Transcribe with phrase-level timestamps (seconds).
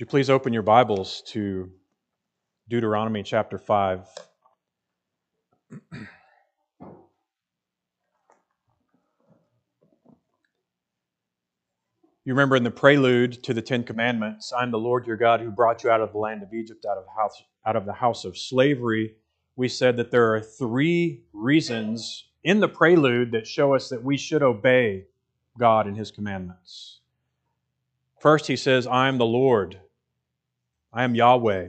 [0.00, 1.72] you please open your Bibles to
[2.68, 4.06] Deuteronomy chapter 5?
[12.24, 15.50] You remember in the prelude to the Ten Commandments, I'm the Lord your God who
[15.50, 18.26] brought you out of the land of Egypt, out of house, out of, the house
[18.26, 19.14] of slavery.
[19.56, 24.18] We said that there are three reasons in the prelude that show us that we
[24.18, 25.06] should obey
[25.58, 27.00] God and his commandments.
[28.20, 29.80] First, he says, I am the Lord.
[30.92, 31.68] I am Yahweh.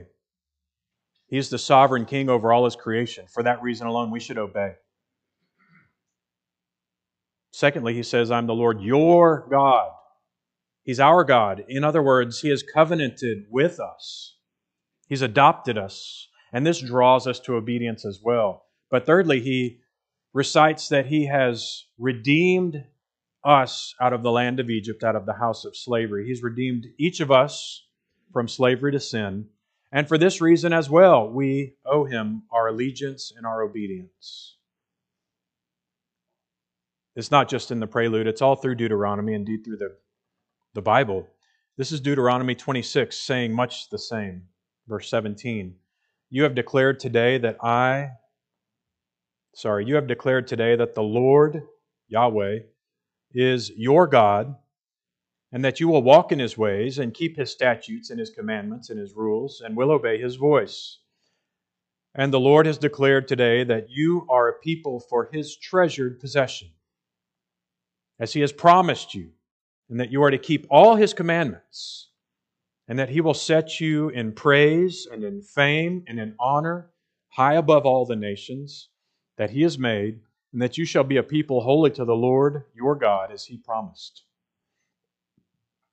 [1.26, 3.26] He is the sovereign king over all his creation.
[3.32, 4.72] For that reason alone, we should obey.
[7.52, 9.90] Secondly, he says, I'm the Lord your God.
[10.82, 11.64] He's our God.
[11.68, 14.36] In other words, he has covenanted with us,
[15.08, 18.64] he's adopted us, and this draws us to obedience as well.
[18.90, 19.80] But thirdly, he
[20.32, 22.84] recites that he has redeemed
[23.44, 26.26] us out of the land of Egypt, out of the house of slavery.
[26.26, 27.86] He's redeemed each of us
[28.32, 29.46] from slavery to sin.
[29.92, 34.56] And for this reason as well, we owe him our allegiance and our obedience.
[37.16, 39.96] It's not just in the prelude, it's all through Deuteronomy, indeed through the,
[40.74, 41.26] the Bible.
[41.76, 44.42] This is Deuteronomy 26, saying much the same.
[44.86, 45.74] Verse 17
[46.30, 48.10] You have declared today that I,
[49.54, 51.62] sorry, you have declared today that the Lord,
[52.08, 52.60] Yahweh,
[53.34, 54.54] is your God,
[55.52, 58.90] and that you will walk in his ways and keep his statutes and his commandments
[58.90, 60.98] and his rules, and will obey his voice.
[62.14, 66.68] And the Lord has declared today that you are a people for his treasured possession,
[68.18, 69.30] as he has promised you,
[69.88, 72.10] and that you are to keep all his commandments,
[72.86, 76.90] and that he will set you in praise and in fame and in honor
[77.28, 78.88] high above all the nations
[79.36, 80.20] that he has made
[80.52, 83.56] and that you shall be a people holy to the Lord your God, as he
[83.56, 84.24] promised.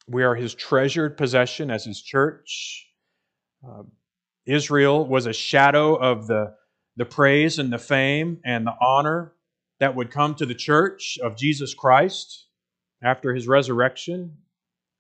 [0.08, 2.88] We are his treasured possession as his church.
[3.68, 3.84] Uh,
[4.46, 6.56] Israel was a shadow of the,
[6.96, 9.34] the praise and the fame and the honor
[9.80, 12.48] that would come to the church of Jesus Christ
[13.04, 14.38] after his resurrection,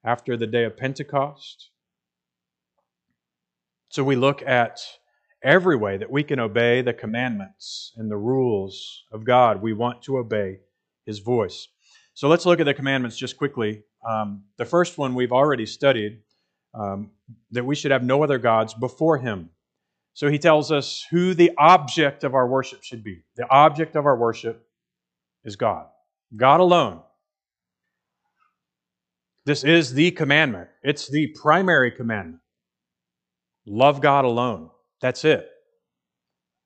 [0.04, 1.70] after the day of Pentecost.
[3.90, 4.80] So we look at
[5.44, 9.62] every way that we can obey the commandments and the rules of God.
[9.62, 10.60] We want to obey
[11.06, 11.68] His voice.
[12.14, 13.84] So let's look at the commandments just quickly.
[14.08, 16.22] Um, the first one we've already studied
[16.74, 17.12] um,
[17.52, 19.50] that we should have no other gods before Him.
[20.14, 23.22] So he tells us who the object of our worship should be.
[23.36, 24.68] The object of our worship
[25.44, 25.86] is God,
[26.36, 27.02] God alone.
[29.46, 32.42] This is the commandment, it's the primary commandment.
[33.68, 34.70] Love God alone.
[35.02, 35.48] That's it.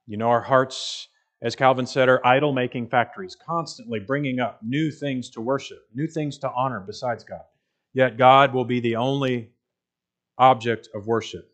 [0.06, 1.08] You know, our hearts,
[1.42, 6.08] as Calvin said, are idol making factories, constantly bringing up new things to worship, new
[6.08, 7.42] things to honor besides God.
[7.94, 9.52] Yet God will be the only
[10.38, 11.52] object of worship.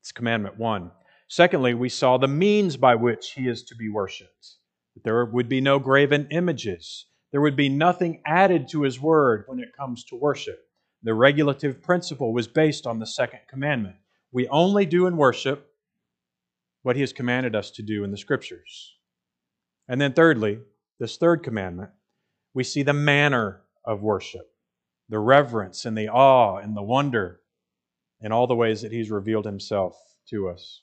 [0.00, 0.90] It's commandment one.
[1.28, 4.56] Secondly, we saw the means by which he is to be worshiped.
[5.04, 7.06] There would be no graven images.
[7.32, 10.58] There would be nothing added to his word when it comes to worship.
[11.02, 13.96] The regulative principle was based on the second commandment.
[14.32, 15.70] We only do in worship
[16.86, 18.94] what he has commanded us to do in the scriptures.
[19.88, 20.60] And then, thirdly,
[21.00, 21.90] this third commandment,
[22.54, 24.48] we see the manner of worship,
[25.08, 27.40] the reverence and the awe and the wonder
[28.20, 29.96] in all the ways that he's revealed himself
[30.30, 30.82] to us.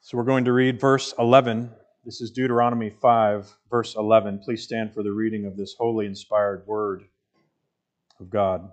[0.00, 1.68] So we're going to read verse 11.
[2.06, 4.38] This is Deuteronomy 5, verse 11.
[4.38, 7.04] Please stand for the reading of this holy, inspired word
[8.18, 8.70] of God.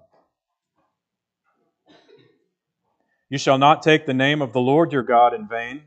[3.29, 5.83] You shall not take the name of the Lord your God in vain,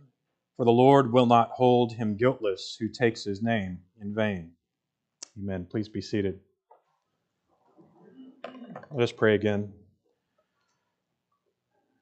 [0.57, 4.53] for the Lord will not hold him guiltless who takes his name in vain.
[5.39, 5.67] Amen.
[5.71, 6.41] Please be seated.
[8.91, 9.73] Let us pray again.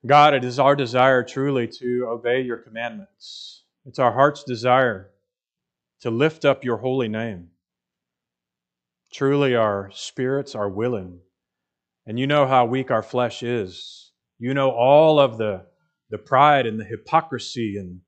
[0.05, 3.63] God, it is our desire truly to obey your commandments.
[3.85, 5.11] It's our heart's desire
[6.01, 7.49] to lift up your holy name.
[9.13, 11.21] Truly, our spirits are willing,
[12.07, 14.08] and you know how weak our flesh is.
[14.39, 15.67] You know all of the,
[16.11, 18.01] the pride and the hypocrisy and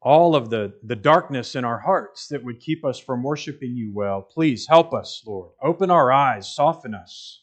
[0.00, 3.92] all of the, the darkness in our hearts that would keep us from worshiping you
[3.92, 4.22] well.
[4.22, 5.50] Please help us, Lord.
[5.60, 7.42] Open our eyes, soften us,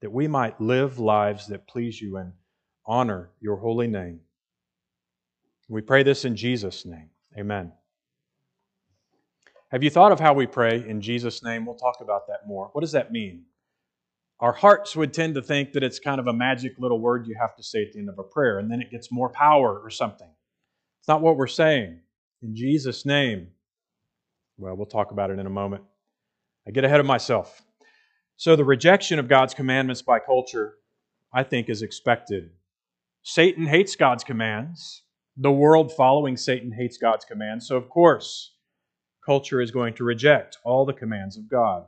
[0.00, 2.32] that we might live lives that please you and
[2.84, 4.20] honor your holy name.
[5.68, 7.10] We pray this in Jesus' name.
[7.38, 7.72] Amen.
[9.70, 11.66] Have you thought of how we pray in Jesus' name?
[11.66, 12.70] We'll talk about that more.
[12.72, 13.44] What does that mean?
[14.40, 17.36] Our hearts would tend to think that it's kind of a magic little word you
[17.40, 19.78] have to say at the end of a prayer, and then it gets more power
[19.78, 20.28] or something.
[21.00, 22.00] It's not what we're saying.
[22.42, 23.48] In Jesus' name.
[24.56, 25.82] Well, we'll talk about it in a moment.
[26.66, 27.62] I get ahead of myself.
[28.36, 30.74] So the rejection of God's commandments by culture,
[31.32, 32.50] I think, is expected.
[33.22, 35.02] Satan hates God's commands.
[35.36, 37.66] The world following Satan hates God's commands.
[37.66, 38.54] So, of course,
[39.24, 41.86] culture is going to reject all the commands of God.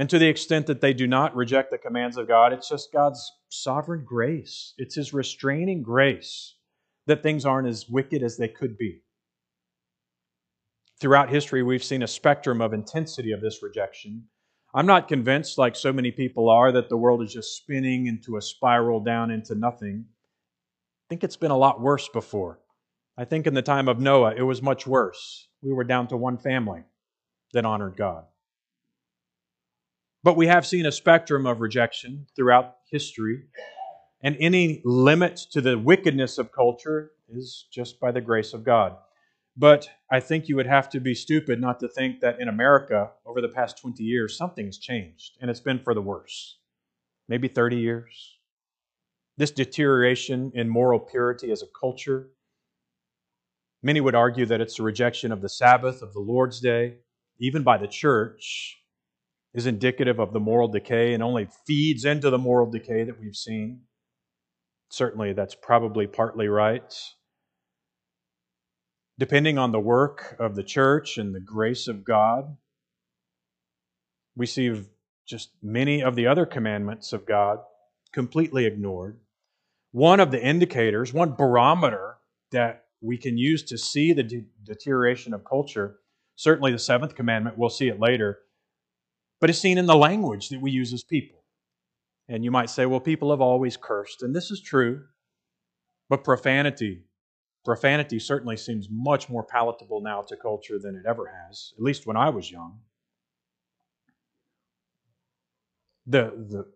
[0.00, 2.90] And to the extent that they do not reject the commands of God, it's just
[2.90, 4.72] God's sovereign grace.
[4.78, 6.54] It's His restraining grace
[7.06, 9.02] that things aren't as wicked as they could be.
[11.02, 14.24] Throughout history, we've seen a spectrum of intensity of this rejection.
[14.72, 18.38] I'm not convinced, like so many people are, that the world is just spinning into
[18.38, 20.06] a spiral down into nothing.
[20.08, 22.58] I think it's been a lot worse before.
[23.18, 25.48] I think in the time of Noah, it was much worse.
[25.60, 26.84] We were down to one family
[27.52, 28.24] that honored God.
[30.22, 33.44] But we have seen a spectrum of rejection throughout history,
[34.22, 38.96] and any limit to the wickedness of culture is just by the grace of God.
[39.56, 43.10] But I think you would have to be stupid not to think that in America,
[43.24, 46.58] over the past 20 years, something has changed, and it's been for the worse.
[47.28, 48.36] Maybe 30 years.
[49.38, 52.28] This deterioration in moral purity as a culture.
[53.82, 56.96] Many would argue that it's a rejection of the Sabbath, of the Lord's Day,
[57.38, 58.79] even by the church,
[59.54, 63.36] is indicative of the moral decay and only feeds into the moral decay that we've
[63.36, 63.82] seen.
[64.90, 66.92] Certainly, that's probably partly right
[69.20, 72.56] depending on the work of the church and the grace of God,
[74.34, 74.82] we see
[75.28, 77.58] just many of the other commandments of God
[78.14, 79.20] completely ignored.
[79.92, 82.16] One of the indicators, one barometer
[82.50, 85.98] that we can use to see the de- deterioration of culture,
[86.34, 88.38] certainly the seventh commandment, we'll see it later,
[89.40, 91.44] but it's seen in the language that we use as people.
[92.28, 95.02] And you might say, well, people have always cursed, and this is true,
[96.08, 97.02] but profanity
[97.64, 102.06] Profanity certainly seems much more palatable now to culture than it ever has, at least
[102.06, 102.78] when I was young.
[106.06, 106.72] The, the,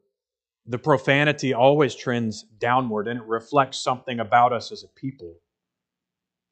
[0.67, 5.37] the profanity always trends downward and it reflects something about us as a people.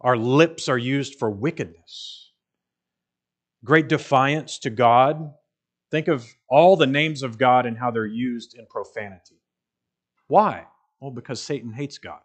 [0.00, 2.32] Our lips are used for wickedness.
[3.64, 5.34] Great defiance to God.
[5.92, 9.36] Think of all the names of God and how they're used in profanity.
[10.26, 10.64] Why?
[11.00, 12.22] Well, because Satan hates God.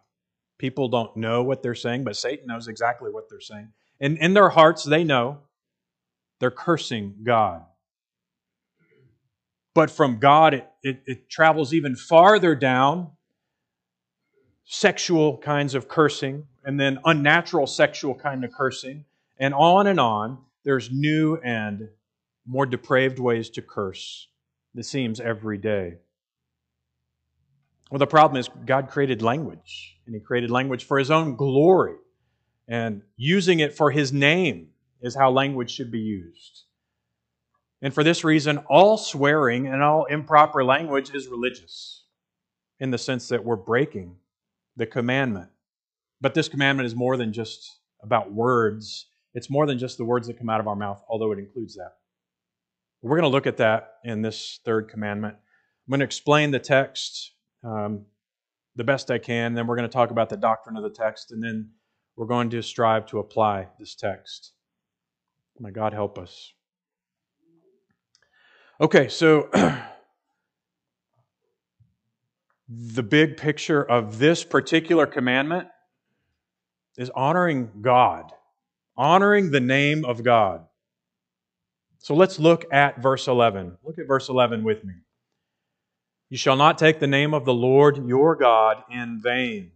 [0.56, 3.68] People don't know what they're saying, but Satan knows exactly what they're saying.
[4.00, 5.40] And in their hearts, they know
[6.40, 7.62] they're cursing God.
[9.74, 13.10] But from God, it, it, it travels even farther down
[14.64, 19.04] sexual kinds of cursing, and then unnatural sexual kind of cursing,
[19.38, 20.38] and on and on.
[20.64, 21.90] There's new and
[22.48, 24.28] more depraved ways to curse,
[24.74, 25.98] it seems, every day.
[27.90, 31.96] Well, the problem is God created language, and He created language for His own glory.
[32.66, 34.68] And using it for His name
[35.00, 36.64] is how language should be used.
[37.80, 42.04] And for this reason, all swearing and all improper language is religious
[42.80, 44.16] in the sense that we're breaking
[44.76, 45.50] the commandment.
[46.20, 50.26] But this commandment is more than just about words, it's more than just the words
[50.26, 51.96] that come out of our mouth, although it includes that.
[53.02, 55.34] We're going to look at that in this third commandment.
[55.34, 57.32] I'm going to explain the text
[57.64, 58.06] um,
[58.76, 59.54] the best I can.
[59.54, 61.70] Then we're going to talk about the doctrine of the text, and then
[62.16, 64.52] we're going to strive to apply this text.
[65.60, 66.52] My God, help us.
[68.80, 69.48] Okay, so
[72.68, 75.66] the big picture of this particular commandment
[76.96, 78.32] is honoring God,
[78.96, 80.64] honoring the name of God.
[81.98, 83.76] So let's look at verse 11.
[83.84, 84.94] Look at verse 11 with me.
[86.30, 89.72] You shall not take the name of the Lord your God in vain.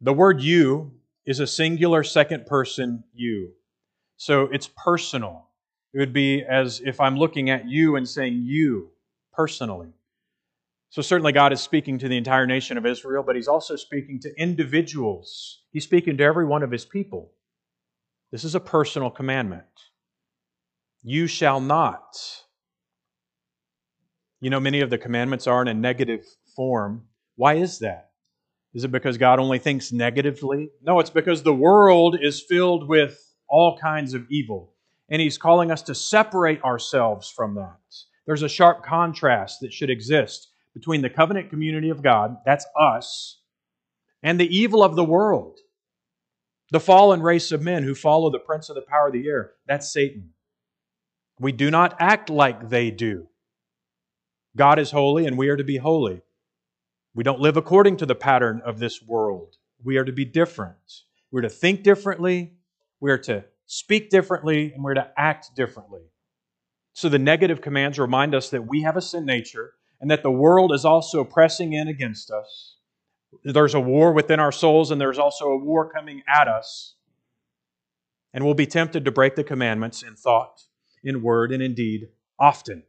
[0.00, 0.92] The word you
[1.24, 3.52] is a singular second person you.
[4.16, 5.46] So it's personal.
[5.92, 8.90] It would be as if I'm looking at you and saying you
[9.32, 9.88] personally.
[10.90, 14.18] So certainly God is speaking to the entire nation of Israel, but he's also speaking
[14.20, 15.62] to individuals.
[15.70, 17.32] He's speaking to every one of his people.
[18.32, 19.64] This is a personal commandment.
[21.02, 22.16] You shall not.
[24.40, 26.24] You know, many of the commandments are in a negative
[26.54, 27.06] form.
[27.36, 28.10] Why is that?
[28.74, 30.70] Is it because God only thinks negatively?
[30.82, 34.74] No, it's because the world is filled with all kinds of evil.
[35.08, 37.78] And He's calling us to separate ourselves from that.
[38.26, 43.40] There's a sharp contrast that should exist between the covenant community of God, that's us,
[44.22, 45.58] and the evil of the world.
[46.70, 49.52] The fallen race of men who follow the prince of the power of the air,
[49.66, 50.34] that's Satan.
[51.40, 53.28] We do not act like they do.
[54.56, 56.22] God is holy and we are to be holy.
[57.14, 59.56] We don't live according to the pattern of this world.
[59.82, 60.76] We are to be different.
[61.30, 62.54] We're to think differently,
[63.00, 66.02] we're to speak differently, and we're to act differently.
[66.94, 70.30] So the negative commands remind us that we have a sin nature and that the
[70.30, 72.76] world is also pressing in against us.
[73.44, 76.94] There's a war within our souls, and there's also a war coming at us.
[78.32, 80.62] And we'll be tempted to break the commandments in thought,
[81.04, 82.82] in word, and in deed often.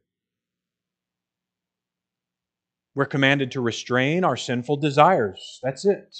[2.95, 5.59] We're commanded to restrain our sinful desires.
[5.63, 6.15] That's it.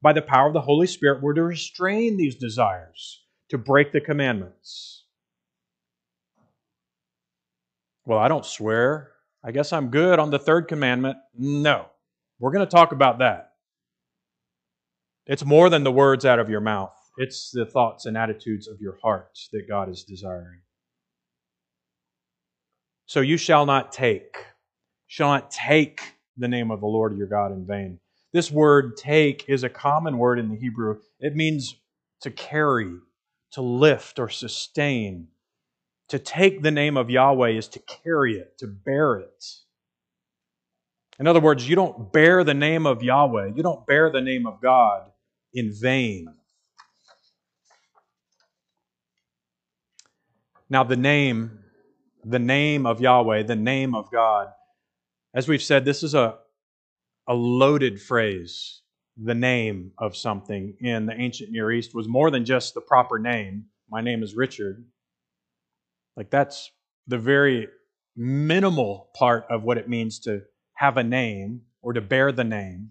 [0.00, 4.00] By the power of the Holy Spirit, we're to restrain these desires, to break the
[4.00, 5.04] commandments.
[8.04, 9.12] Well, I don't swear.
[9.44, 11.16] I guess I'm good on the third commandment.
[11.36, 11.86] No.
[12.38, 13.52] We're going to talk about that.
[15.26, 18.80] It's more than the words out of your mouth, it's the thoughts and attitudes of
[18.80, 20.60] your heart that God is desiring.
[23.12, 24.38] So you shall not take,
[25.06, 28.00] shall not take the name of the Lord your God in vain.
[28.32, 30.98] This word take is a common word in the Hebrew.
[31.20, 31.76] It means
[32.22, 32.90] to carry,
[33.50, 35.28] to lift, or sustain.
[36.08, 39.44] To take the name of Yahweh is to carry it, to bear it.
[41.20, 44.46] In other words, you don't bear the name of Yahweh, you don't bear the name
[44.46, 45.10] of God
[45.52, 46.32] in vain.
[50.70, 51.58] Now, the name,
[52.24, 54.48] the name of Yahweh, the name of God,
[55.34, 56.36] as we've said, this is a,
[57.26, 58.80] a loaded phrase.
[59.22, 63.18] The name of something in the ancient Near East was more than just the proper
[63.18, 63.66] name.
[63.90, 64.84] My name is Richard.
[66.16, 66.70] Like, that's
[67.06, 67.68] the very
[68.16, 70.42] minimal part of what it means to
[70.74, 72.90] have a name or to bear the name.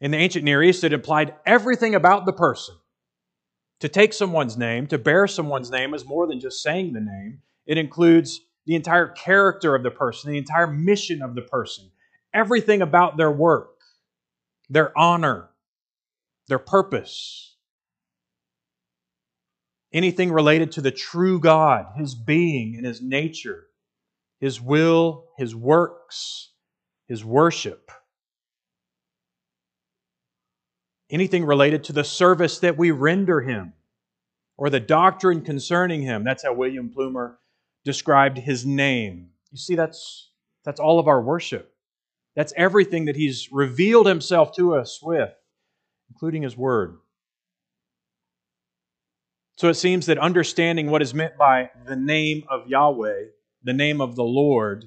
[0.00, 2.74] In the ancient Near East, it implied everything about the person.
[3.80, 7.40] To take someone's name, to bear someone's name, is more than just saying the name.
[7.70, 11.90] It includes the entire character of the person, the entire mission of the person,
[12.34, 13.76] everything about their work,
[14.68, 15.50] their honor,
[16.48, 17.56] their purpose.
[19.92, 23.66] Anything related to the true God, His being and His nature,
[24.40, 26.50] His will, His works,
[27.06, 27.90] His worship.
[31.10, 33.72] anything related to the service that we render him
[34.56, 36.24] or the doctrine concerning him.
[36.24, 37.38] That's how William Plumer
[37.84, 39.30] described his name.
[39.50, 40.30] You see, that's,
[40.64, 41.72] that's all of our worship.
[42.36, 45.32] That's everything that he's revealed himself to us with,
[46.10, 46.98] including his word.
[49.56, 53.24] So it seems that understanding what is meant by the name of Yahweh,
[53.62, 54.86] the name of the Lord,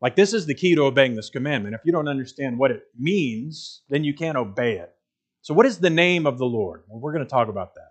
[0.00, 1.74] like this is the key to obeying this commandment.
[1.74, 4.92] If you don't understand what it means, then you can't obey it.
[5.42, 6.82] So, what is the name of the Lord?
[6.88, 7.87] Well, we're going to talk about that.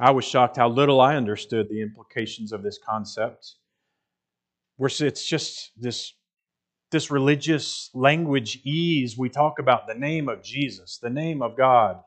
[0.00, 3.56] I was shocked how little I understood the implications of this concept.
[4.78, 6.14] Where it's just this,
[6.90, 9.18] this religious language ease.
[9.18, 12.00] We talk about the name of Jesus, the name of God,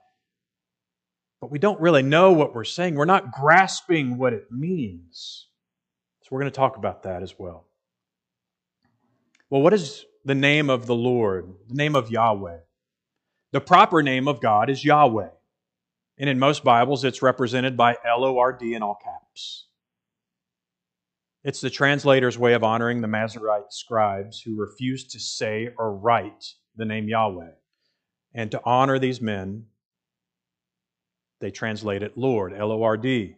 [1.39, 2.95] but we don't really know what we're saying.
[2.95, 5.49] We're not grasping what it means.
[6.23, 7.67] So, we're going to talk about that as well.
[9.51, 12.57] Well, what is the name of the Lord, the name of Yahweh?
[13.51, 15.29] The proper name of God is Yahweh.
[16.17, 19.67] And in most Bibles, it's represented by L O R D in all caps.
[21.43, 26.53] It's the translator's way of honoring the Masorete scribes who refused to say or write
[26.75, 27.51] the name Yahweh.
[28.33, 29.65] And to honor these men,
[31.41, 33.35] they translate it Lord, L O R D.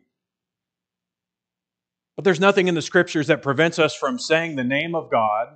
[2.15, 5.47] But there's nothing in the scriptures that prevents us from saying the name of God.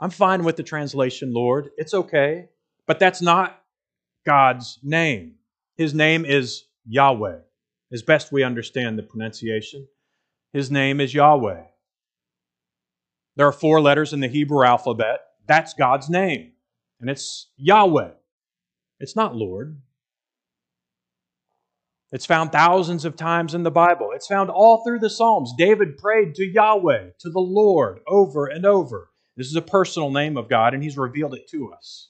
[0.00, 1.70] I'm fine with the translation Lord.
[1.76, 2.48] It's okay.
[2.86, 3.62] But that's not
[4.26, 5.37] God's name.
[5.78, 7.38] His name is Yahweh,
[7.92, 9.86] as best we understand the pronunciation.
[10.52, 11.62] His name is Yahweh.
[13.36, 15.20] There are four letters in the Hebrew alphabet.
[15.46, 16.50] That's God's name,
[17.00, 18.10] and it's Yahweh.
[18.98, 19.80] It's not Lord.
[22.10, 24.10] It's found thousands of times in the Bible.
[24.12, 25.52] It's found all through the Psalms.
[25.56, 29.10] David prayed to Yahweh, to the Lord, over and over.
[29.36, 32.08] This is a personal name of God, and He's revealed it to us.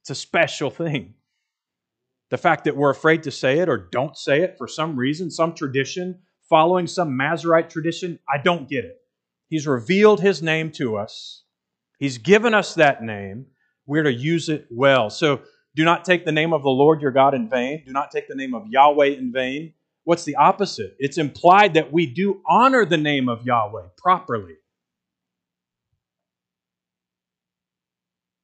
[0.00, 1.16] It's a special thing.
[2.30, 5.30] The fact that we're afraid to say it or don't say it for some reason,
[5.30, 8.96] some tradition, following some Masorete tradition, I don't get it.
[9.48, 11.42] He's revealed his name to us.
[11.98, 13.46] He's given us that name.
[13.84, 15.10] We're to use it well.
[15.10, 15.42] So
[15.74, 17.82] do not take the name of the Lord your God in vain.
[17.84, 19.74] Do not take the name of Yahweh in vain.
[20.04, 20.94] What's the opposite?
[20.98, 24.54] It's implied that we do honor the name of Yahweh properly.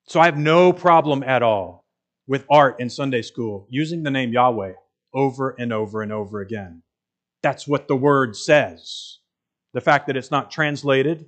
[0.09, 1.86] So I have no problem at all
[2.27, 4.73] with art in Sunday school, using the name Yahweh
[5.15, 6.83] over and over and over again.
[7.43, 9.19] That's what the word says.
[9.73, 11.27] The fact that it's not translated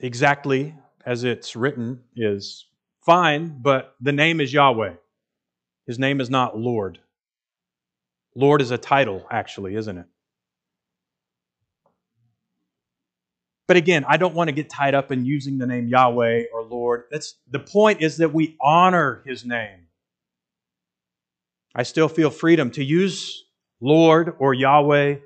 [0.00, 0.74] exactly
[1.06, 2.66] as it's written is
[3.04, 4.94] fine, but the name is Yahweh.
[5.86, 6.98] His name is not Lord.
[8.34, 10.06] Lord is a title, actually, isn't it?
[13.66, 16.64] But again, I don't want to get tied up in using the name Yahweh or
[16.64, 17.04] Lord.
[17.10, 19.86] That's the point is that we honor his name.
[21.74, 23.44] I still feel freedom to use
[23.80, 25.16] Lord or Yahweh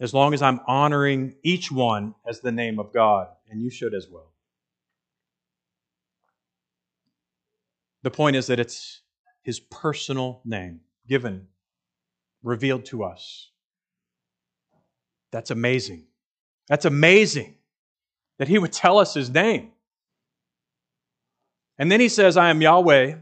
[0.00, 3.94] as long as I'm honoring each one as the name of God, and you should
[3.94, 4.32] as well.
[8.02, 9.00] The point is that it's
[9.42, 11.48] his personal name given,
[12.42, 13.50] revealed to us.
[15.32, 16.07] That's amazing.
[16.68, 17.54] That's amazing
[18.38, 19.72] that he would tell us his name.
[21.78, 23.14] And then he says, I am Yahweh,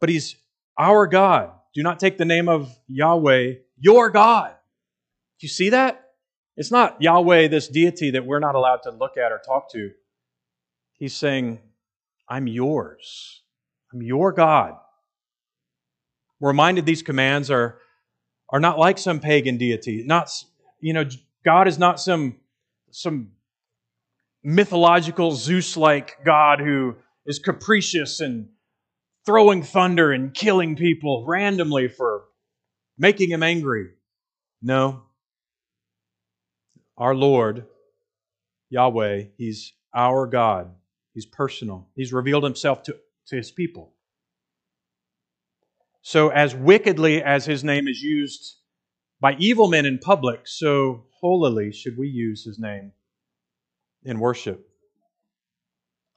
[0.00, 0.36] but he's
[0.78, 1.50] our God.
[1.74, 4.50] Do not take the name of Yahweh, your God.
[5.38, 6.04] Do you see that?
[6.56, 9.92] It's not Yahweh, this deity that we're not allowed to look at or talk to.
[10.94, 11.60] He's saying,
[12.28, 13.42] I'm yours.
[13.92, 14.74] I'm your God.
[16.40, 17.78] We're reminded these commands are,
[18.48, 20.02] are not like some pagan deity.
[20.04, 20.30] Not,
[20.80, 21.04] you know,
[21.44, 22.36] God is not some,
[22.90, 23.32] some
[24.42, 28.48] mythological Zeus like God who is capricious and
[29.26, 32.24] throwing thunder and killing people randomly for
[32.96, 33.88] making him angry.
[34.62, 35.02] No.
[36.96, 37.66] Our Lord,
[38.70, 40.74] Yahweh, He's our God.
[41.14, 41.88] He's personal.
[41.94, 42.96] He's revealed Himself to,
[43.28, 43.92] to His people.
[46.02, 48.56] So, as wickedly as His name is used
[49.20, 52.92] by evil men in public, so holily should we use His name
[54.04, 54.68] in worship.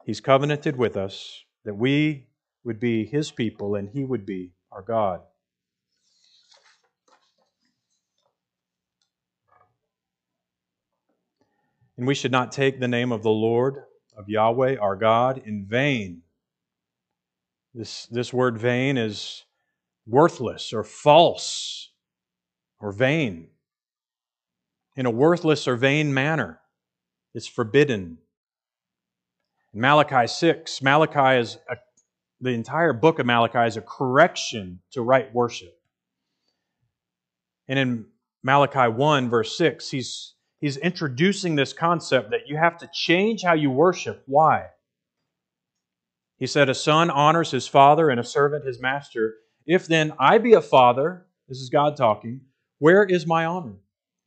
[0.05, 2.27] He's covenanted with us that we
[2.63, 5.21] would be his people and he would be our God.
[11.97, 13.83] And we should not take the name of the Lord,
[14.17, 16.23] of Yahweh, our God, in vain.
[17.73, 19.43] This, this word vain is
[20.07, 21.91] worthless or false
[22.79, 23.49] or vain.
[24.95, 26.59] In a worthless or vain manner.
[27.33, 28.17] is forbidden.
[29.73, 31.77] Malachi 6, Malachi is a
[32.41, 35.73] the entire book of Malachi is a correction to right worship.
[37.67, 38.05] And in
[38.43, 43.53] Malachi 1, verse 6, he's, he's introducing this concept that you have to change how
[43.53, 44.23] you worship.
[44.25, 44.65] Why?
[46.37, 49.35] He said, A son honors his father and a servant his master.
[49.67, 52.41] If then I be a father, this is God talking,
[52.79, 53.75] where is my honor?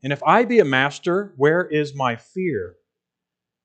[0.04, 2.76] And if I be a master, where is my fear?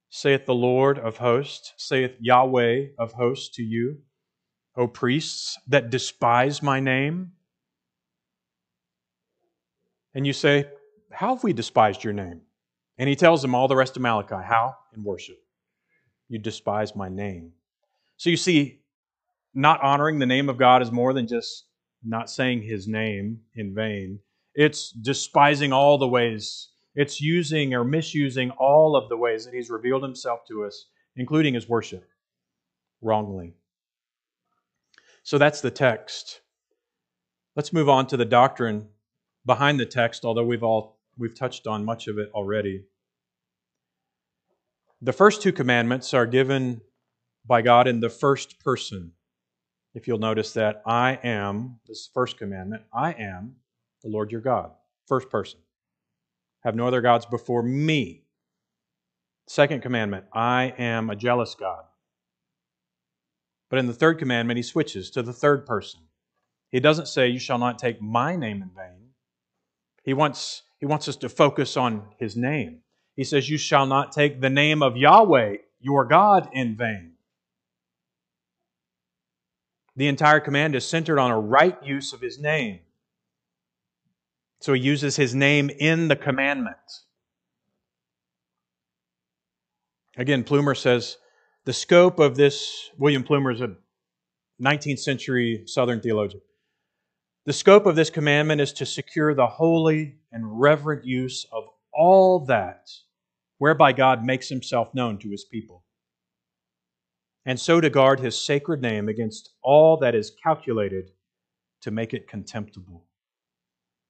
[0.10, 3.98] Saith the Lord of hosts, saith Yahweh of hosts to you.
[4.78, 7.34] O priests that despise my name?
[10.16, 10.66] And you say,
[11.12, 12.42] How have we despised your name?
[12.98, 14.36] And he tells them all the rest of Malachi.
[14.36, 14.76] How?
[14.96, 15.38] In worship.
[16.30, 17.52] You despise my name.
[18.16, 18.80] So you see,
[19.54, 21.66] not honoring the name of God is more than just
[22.02, 24.20] not saying his name in vain.
[24.56, 29.70] It's despising all the ways, it's using or misusing all of the ways that he's
[29.70, 30.86] revealed himself to us,
[31.16, 32.08] including his worship,
[33.02, 33.54] wrongly.
[35.24, 36.42] So that's the text.
[37.56, 38.88] Let's move on to the doctrine
[39.46, 42.86] behind the text, although we've all we've touched on much of it already.
[45.02, 46.82] The first two commandments are given
[47.46, 49.14] by God in the first person.
[49.94, 53.56] If you'll notice that I am, this first commandment, I am
[54.04, 54.72] the Lord your God.
[55.08, 55.60] First person.
[56.64, 58.24] Have no other gods before me.
[59.48, 61.84] Second commandment, I am a jealous God.
[63.70, 66.02] But in the third commandment, he switches to the third person.
[66.70, 69.10] He doesn't say, You shall not take my name in vain.
[70.04, 72.82] He wants, he wants us to focus on his name.
[73.16, 77.14] He says, You shall not take the name of Yahweh, your God, in vain.
[79.96, 82.80] The entire command is centered on a right use of his name.
[84.60, 86.78] So he uses his name in the commandment.
[90.18, 91.18] Again, Plumer says,
[91.66, 93.76] the scope of this, William Plumer is a
[94.62, 96.42] 19th century Southern theologian.
[97.46, 102.46] The scope of this commandment is to secure the holy and reverent use of all
[102.46, 102.90] that
[103.58, 105.84] whereby God makes himself known to his people,
[107.46, 111.12] and so to guard his sacred name against all that is calculated
[111.82, 113.06] to make it contemptible.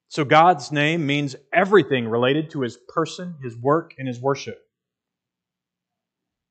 [0.10, 4.60] So God's name means everything related to his person, his work, and his worship.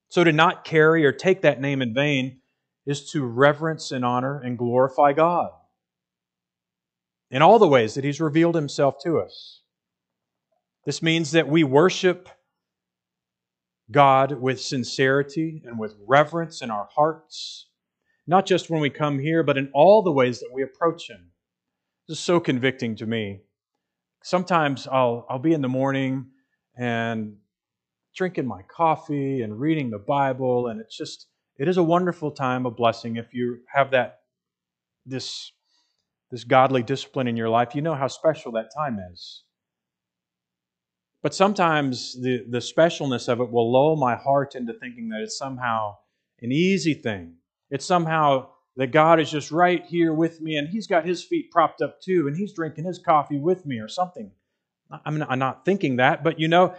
[0.09, 2.41] So to not carry or take that name in vain
[2.87, 5.51] is to reverence and honor and glorify God
[7.31, 9.63] in all the ways that He's revealed Himself to us.
[10.87, 12.29] This means that we worship
[13.91, 17.69] God with sincerity and with reverence in our hearts,
[18.27, 21.33] not just when we come here, but in all the ways that we approach Him.
[22.09, 23.43] This is so convicting to me.
[24.23, 26.27] Sometimes I'll, I'll be in the morning
[26.77, 27.37] and
[28.17, 31.27] drinking my coffee and reading the Bible, and it's just,
[31.57, 34.21] it is a wonderful time a blessing if you have that,
[35.07, 35.53] this,
[36.31, 37.75] this godly discipline in your life.
[37.75, 39.45] You know how special that time is.
[41.23, 45.37] But sometimes the, the specialness of it will lull my heart into thinking that it's
[45.37, 45.97] somehow
[46.41, 47.35] an easy thing.
[47.71, 51.51] It's somehow that God is just right here with me and He's got His feet
[51.51, 54.31] propped up too and He's drinking His coffee with me or something.
[55.05, 56.75] I'm not, I'm not thinking that, but you know,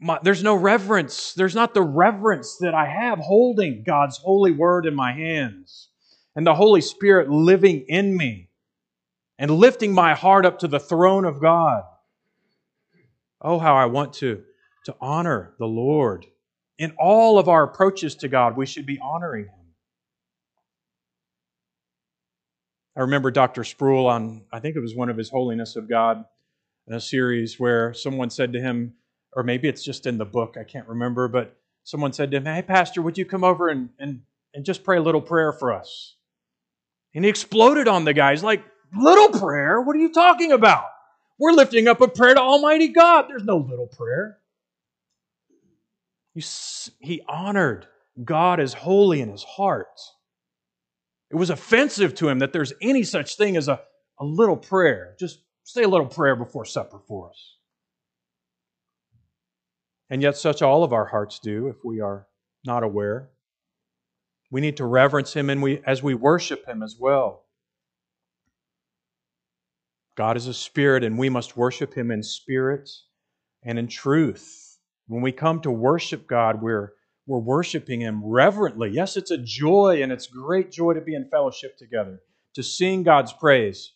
[0.00, 1.32] my, there's no reverence.
[1.32, 5.88] There's not the reverence that I have holding God's holy word in my hands
[6.34, 8.50] and the Holy Spirit living in me
[9.38, 11.84] and lifting my heart up to the throne of God.
[13.40, 14.42] Oh, how I want to,
[14.86, 16.26] to honor the Lord.
[16.78, 19.61] In all of our approaches to God, we should be honoring Him.
[22.96, 23.64] I remember Dr.
[23.64, 26.24] Sproul on, I think it was one of His Holiness of God,
[26.86, 28.94] in a series where someone said to him,
[29.34, 32.44] or maybe it's just in the book, I can't remember, but someone said to him,
[32.44, 35.72] Hey, Pastor, would you come over and, and, and just pray a little prayer for
[35.72, 36.16] us?
[37.14, 38.32] And he exploded on the guy.
[38.32, 39.80] He's like, Little prayer?
[39.80, 40.84] What are you talking about?
[41.38, 43.26] We're lifting up a prayer to Almighty God.
[43.28, 44.38] There's no little prayer.
[46.34, 47.86] He honored
[48.22, 49.98] God as holy in his heart.
[51.32, 53.80] It was offensive to him that there's any such thing as a,
[54.20, 55.16] a little prayer.
[55.18, 57.56] Just say a little prayer before supper for us.
[60.10, 62.26] And yet, such all of our hearts do if we are
[62.66, 63.30] not aware.
[64.50, 67.46] We need to reverence Him and we, as we worship Him as well.
[70.14, 72.90] God is a spirit, and we must worship Him in spirit
[73.64, 74.76] and in truth.
[75.06, 76.92] When we come to worship God, we're,
[77.26, 78.90] we're worshiping Him reverently.
[78.90, 82.20] Yes, it's a joy, and it's great joy to be in fellowship together,
[82.54, 83.92] to sing God's praise.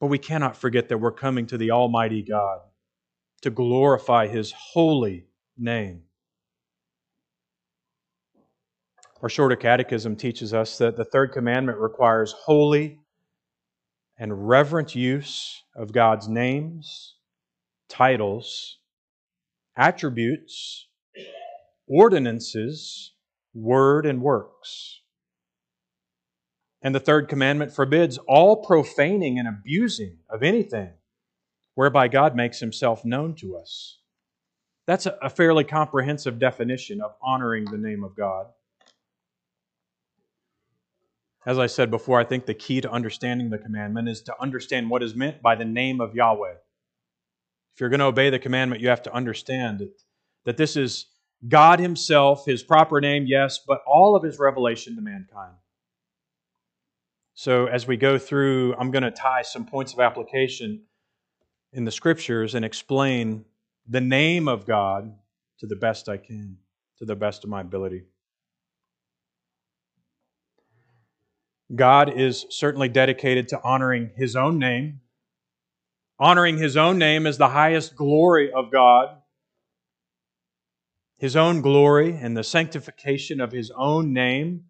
[0.00, 2.60] But we cannot forget that we're coming to the Almighty God
[3.42, 5.26] to glorify His holy
[5.58, 6.02] name.
[9.20, 12.98] Our shorter catechism teaches us that the third commandment requires holy
[14.18, 17.16] and reverent use of God's names,
[17.88, 18.78] titles,
[19.76, 20.88] attributes,
[21.86, 23.12] ordinances,
[23.54, 25.00] word, and works.
[26.82, 30.90] And the third commandment forbids all profaning and abusing of anything
[31.74, 33.98] whereby God makes himself known to us.
[34.86, 38.46] That's a fairly comprehensive definition of honoring the name of God.
[41.46, 44.90] As I said before, I think the key to understanding the commandment is to understand
[44.90, 46.54] what is meant by the name of Yahweh.
[47.74, 49.92] If you're going to obey the commandment, you have to understand that,
[50.44, 51.06] that this is
[51.48, 55.54] God Himself, His proper name, yes, but all of His revelation to mankind.
[57.34, 60.82] So, as we go through, I'm going to tie some points of application
[61.72, 63.44] in the scriptures and explain
[63.88, 65.14] the name of God
[65.58, 66.58] to the best I can,
[66.98, 68.04] to the best of my ability.
[71.74, 75.00] God is certainly dedicated to honoring His own name.
[76.18, 79.21] Honoring His own name is the highest glory of God.
[81.22, 84.64] His own glory and the sanctification of His own name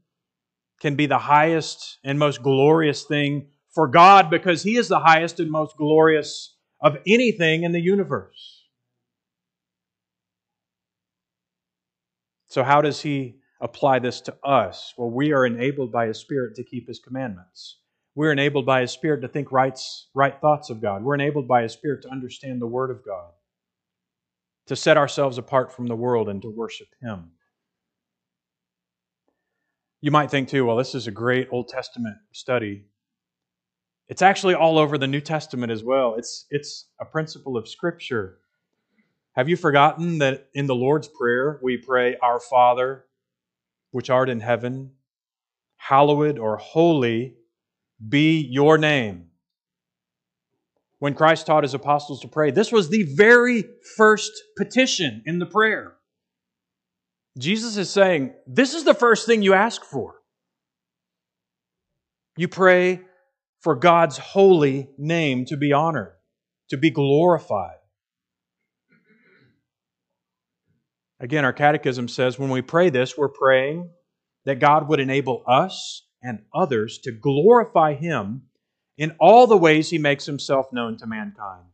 [0.83, 5.41] can be the highest and most glorious thing for God because He is the highest
[5.41, 8.67] and most glorious of anything in the universe.
[12.49, 14.93] So, how does He apply this to us?
[14.99, 17.79] Well, we are enabled by His Spirit to keep His commandments.
[18.15, 21.03] We're enabled by His Spirit to think rights, right thoughts of God.
[21.03, 23.31] We're enabled by His Spirit to understand the Word of God,
[24.67, 27.31] to set ourselves apart from the world and to worship Him.
[30.01, 32.87] You might think, too, well, this is a great Old Testament study.
[34.09, 36.17] It's actually all over the New Testament as well.
[36.17, 38.39] It's, it's a principle of Scripture.
[39.35, 43.07] Have you forgotten that in the Lord's Prayer we pray, Our Father,
[43.93, 44.93] which art in heaven,
[45.77, 47.37] hallowed or holy
[48.07, 49.32] be your name?
[51.03, 53.65] When Christ taught his apostles to pray, this was the very
[53.97, 55.95] first petition in the prayer.
[57.37, 60.15] Jesus is saying, This is the first thing you ask for.
[62.37, 63.01] You pray
[63.63, 66.13] for God's holy name to be honored,
[66.71, 67.79] to be glorified.
[71.19, 73.91] Again, our catechism says when we pray this, we're praying
[74.45, 78.43] that God would enable us and others to glorify Him
[79.03, 81.65] in all the ways He makes Himself known to mankind,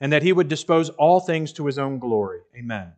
[0.00, 2.40] and that He would dispose all things to His own glory.
[2.58, 2.94] Amen.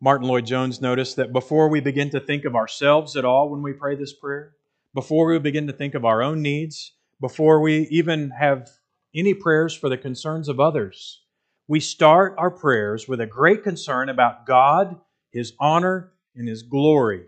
[0.00, 3.72] Martyn Lloyd-Jones noticed that before we begin to think of ourselves at all when we
[3.72, 4.54] pray this prayer,
[4.92, 8.68] before we begin to think of our own needs, before we even have
[9.14, 11.22] any prayers for the concerns of others.
[11.68, 14.96] We start our prayers with a great concern about God,
[15.32, 17.26] His honor, and His glory.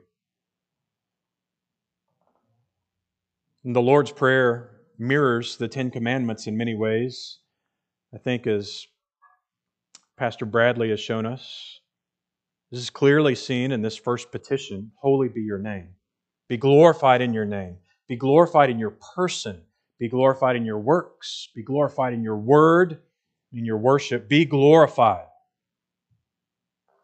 [3.64, 7.38] And the Lord's Prayer mirrors the Ten Commandments in many ways.
[8.14, 8.86] I think, as
[10.18, 11.80] Pastor Bradley has shown us,
[12.70, 15.94] this is clearly seen in this first petition Holy be your name.
[16.48, 17.78] Be glorified in your name.
[18.06, 19.62] Be glorified in your person.
[19.98, 21.48] Be glorified in your works.
[21.54, 23.00] Be glorified in your word,
[23.52, 24.28] in your worship.
[24.28, 25.24] Be glorified.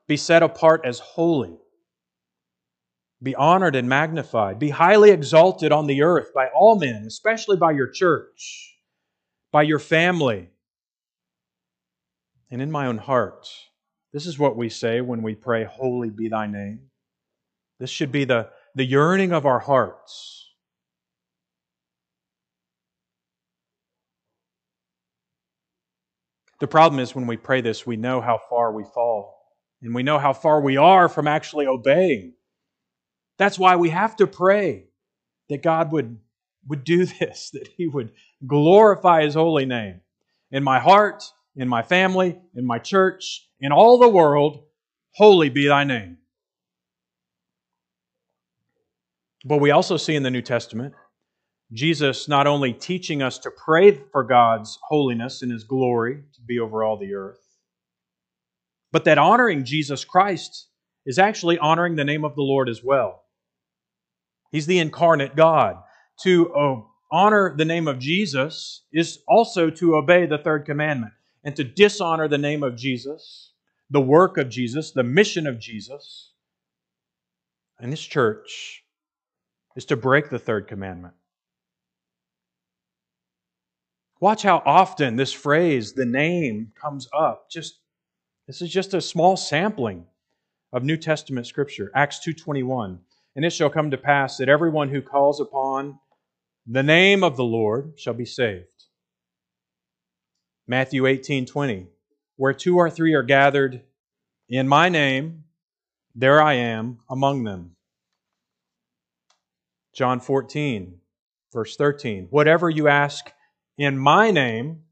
[0.06, 1.56] Be set apart as holy.
[3.22, 4.58] Be honored and magnified.
[4.58, 8.74] Be highly exalted on the earth by all men, especially by your church,
[9.52, 10.48] by your family,
[12.50, 13.46] and in my own heart.
[14.12, 16.80] This is what we say when we pray, Holy be thy name.
[17.78, 20.48] This should be the, the yearning of our hearts.
[26.58, 29.46] The problem is when we pray this, we know how far we fall,
[29.82, 32.34] and we know how far we are from actually obeying.
[33.40, 34.84] That's why we have to pray
[35.48, 36.18] that God would,
[36.68, 38.12] would do this, that He would
[38.46, 40.02] glorify His holy name
[40.52, 41.24] in my heart,
[41.56, 44.64] in my family, in my church, in all the world.
[45.14, 46.18] Holy be thy name.
[49.46, 50.92] But we also see in the New Testament
[51.72, 56.58] Jesus not only teaching us to pray for God's holiness and his glory to be
[56.58, 57.40] over all the earth,
[58.92, 60.68] but that honoring Jesus Christ
[61.06, 63.24] is actually honoring the name of the Lord as well.
[64.50, 65.76] He's the incarnate God.
[66.22, 71.12] To uh, honor the name of Jesus is also to obey the third commandment.
[71.42, 73.52] And to dishonor the name of Jesus,
[73.88, 76.32] the work of Jesus, the mission of Jesus,
[77.78, 78.84] and this church
[79.74, 81.14] is to break the third commandment.
[84.20, 87.50] Watch how often this phrase, the name, comes up.
[87.50, 87.78] Just
[88.46, 90.04] this is just a small sampling
[90.72, 91.90] of New Testament scripture.
[91.94, 92.98] Acts 2:21.
[93.36, 95.98] And it shall come to pass that everyone who calls upon
[96.66, 98.84] the name of the Lord shall be saved.
[100.66, 101.88] Matthew 18:20.
[102.36, 103.82] Where two or three are gathered
[104.48, 105.44] in my name,
[106.14, 107.76] there I am among them.
[109.92, 111.00] John 14,
[111.52, 112.28] verse 13.
[112.30, 113.30] Whatever you ask
[113.76, 114.84] in my name,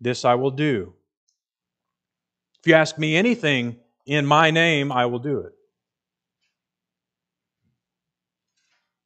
[0.00, 0.94] this I will do.
[2.60, 5.52] If you ask me anything in my name, I will do it.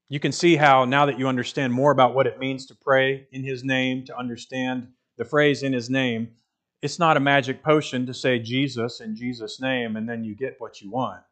[0.09, 3.27] You can see how, now that you understand more about what it means to pray
[3.33, 6.29] in His name, to understand the phrase in His name,
[6.81, 10.57] it's not a magic potion to say Jesus in Jesus' name and then you get
[10.59, 11.23] what you want.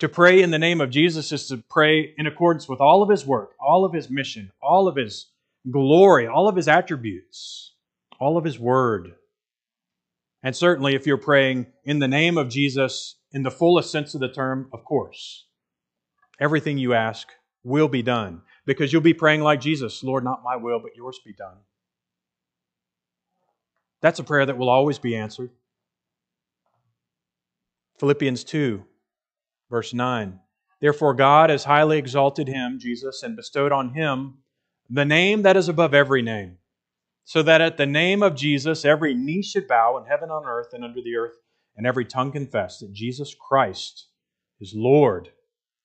[0.00, 3.08] To pray in the name of Jesus is to pray in accordance with all of
[3.08, 5.26] His work, all of His mission, all of His
[5.70, 7.72] glory, all of his attributes,
[8.20, 9.14] all of his word.
[10.42, 14.20] And certainly, if you're praying in the name of Jesus, in the fullest sense of
[14.20, 15.46] the term, of course,
[16.40, 17.28] everything you ask
[17.66, 21.20] will be done because you'll be praying like Jesus Lord, not my will, but yours
[21.24, 21.56] be done.
[24.00, 25.50] That's a prayer that will always be answered.
[27.98, 28.84] Philippians 2,
[29.70, 30.38] verse 9.
[30.80, 34.34] Therefore, God has highly exalted him, Jesus, and bestowed on him
[34.88, 36.58] the name that is above every name,
[37.24, 40.68] so that at the name of Jesus every knee should bow in heaven, on earth,
[40.72, 41.38] and under the earth,
[41.76, 44.06] and every tongue confess that Jesus Christ
[44.60, 45.30] is Lord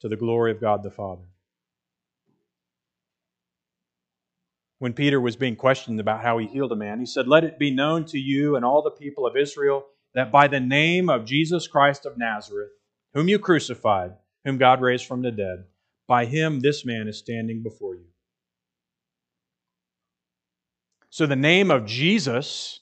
[0.01, 1.30] to the glory of God the Father.
[4.81, 7.59] When Peter was being questioned about how he healed a man, he said, Let it
[7.59, 11.23] be known to you and all the people of Israel that by the name of
[11.23, 12.71] Jesus Christ of Nazareth,
[13.13, 14.13] whom you crucified,
[14.43, 15.65] whom God raised from the dead,
[16.07, 18.07] by him this man is standing before you.
[21.11, 22.79] So the name of Jesus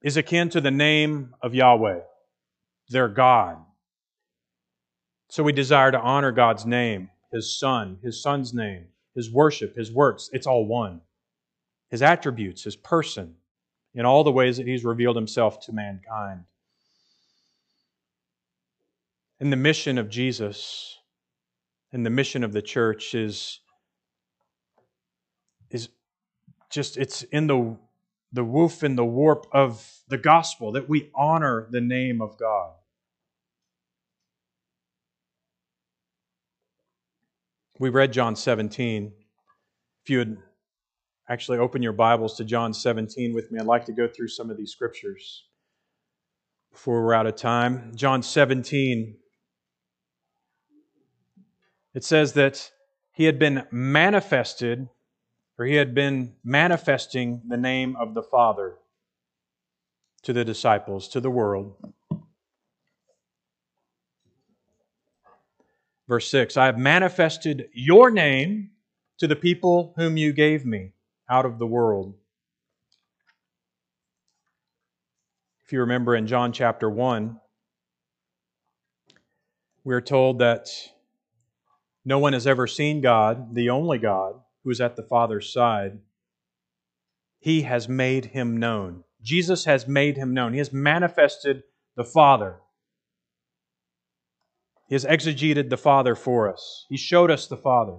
[0.00, 2.02] is akin to the name of Yahweh,
[2.88, 3.56] their God.
[5.28, 8.86] So we desire to honor God's name, His Son, His Son's name,
[9.18, 10.30] His worship, His works.
[10.32, 11.00] It's all one.
[11.90, 13.34] His attributes, His person,
[13.94, 16.44] in all the ways that He's revealed Himself to mankind.
[19.40, 20.98] And the mission of Jesus
[21.92, 23.58] and the mission of the church is,
[25.68, 25.88] is
[26.70, 27.76] just it's in the
[28.30, 32.72] the woof and the warp of the gospel that we honor the name of God.
[37.80, 39.12] We read John 17.
[40.02, 40.38] If you would
[41.28, 44.50] actually open your Bibles to John 17 with me, I'd like to go through some
[44.50, 45.44] of these scriptures
[46.72, 47.92] before we're out of time.
[47.94, 49.16] John 17.
[51.94, 52.72] It says that
[53.12, 54.88] he had been manifested
[55.56, 58.78] or he had been manifesting the name of the Father
[60.22, 61.76] to the disciples, to the world.
[66.08, 68.70] Verse 6 I have manifested your name
[69.18, 70.92] to the people whom you gave me
[71.30, 72.14] out of the world.
[75.64, 77.38] If you remember in John chapter 1,
[79.84, 80.68] we're told that
[82.06, 85.98] no one has ever seen God, the only God, who is at the Father's side.
[87.38, 89.04] He has made him known.
[89.20, 90.52] Jesus has made him known.
[90.52, 91.64] He has manifested
[91.96, 92.60] the Father.
[94.88, 96.86] He has exegeted the Father for us.
[96.88, 97.98] He showed us the Father.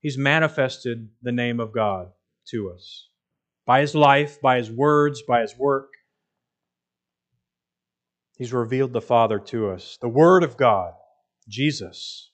[0.00, 2.10] He's manifested the name of God
[2.50, 3.08] to us
[3.66, 5.90] by his life, by his words, by his work.
[8.36, 9.98] He's revealed the Father to us.
[10.00, 10.92] The Word of God,
[11.48, 12.30] Jesus.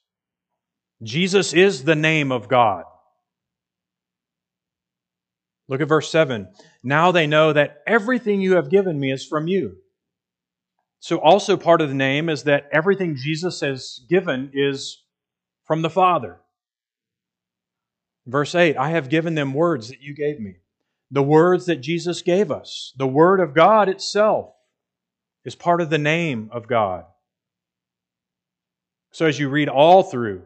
[1.01, 2.83] Jesus is the name of God.
[5.67, 6.47] Look at verse 7.
[6.83, 9.77] Now they know that everything you have given me is from you.
[11.05, 15.03] So, also part of the name is that everything Jesus has given is
[15.63, 16.39] from the Father.
[18.25, 20.55] Verse 8 I have given them words that you gave me.
[21.11, 24.49] The words that Jesus gave us, the Word of God itself,
[25.43, 27.05] is part of the name of God.
[29.11, 30.41] So, as you read all through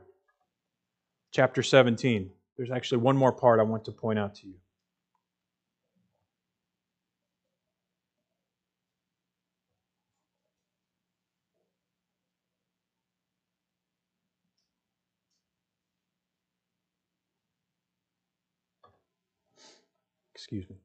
[1.32, 4.56] chapter 17, there's actually one more part I want to point out to you.
[20.52, 20.78] Excuse me.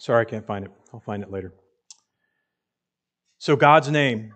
[0.00, 0.72] Sorry, I can't find it.
[0.92, 1.54] I'll find it later.
[3.38, 4.34] So, God's name,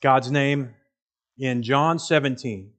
[0.00, 0.70] God's name
[1.36, 2.70] in John 17,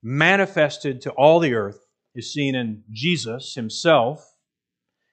[0.00, 1.85] manifested to all the earth
[2.16, 4.34] is seen in Jesus himself,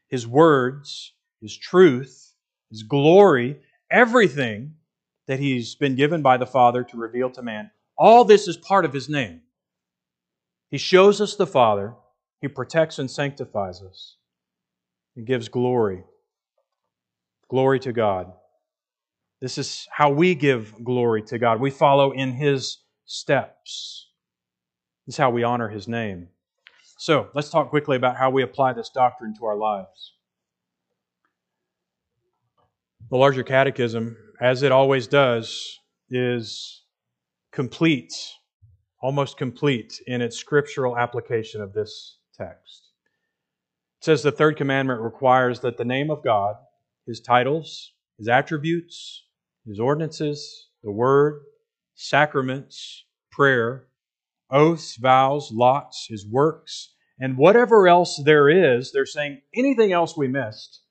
[0.07, 2.33] his words, his truth,
[2.69, 3.59] his glory,
[3.91, 4.75] everything
[5.27, 7.69] that he's been given by the Father to reveal to man.
[7.97, 9.41] All this is part of his name.
[10.69, 11.93] He shows us the Father,
[12.41, 14.17] he protects and sanctifies us,
[15.13, 16.03] he gives glory.
[17.49, 18.33] Glory to God.
[19.39, 21.59] This is how we give glory to God.
[21.59, 24.09] We follow in his steps.
[25.05, 26.29] This is how we honor his name.
[27.03, 30.13] So let's talk quickly about how we apply this doctrine to our lives.
[33.09, 36.85] The larger catechism, as it always does, is
[37.51, 38.13] complete,
[39.01, 42.93] almost complete in its scriptural application of this text.
[43.99, 46.55] It says the third commandment requires that the name of God,
[47.05, 49.25] his titles, his attributes,
[49.67, 51.41] his ordinances, the word,
[51.95, 53.87] sacraments, prayer,
[54.49, 60.27] oaths, vows, lots, his works, and whatever else there is, they're saying anything else we
[60.27, 60.81] missed,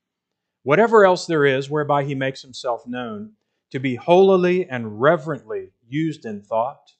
[0.62, 3.32] whatever else there is whereby he makes himself known,
[3.70, 6.92] to be holily and reverently used in thought,